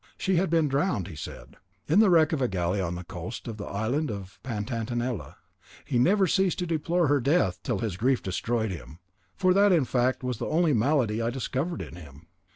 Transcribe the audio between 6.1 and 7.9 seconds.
ceased to deplore her death till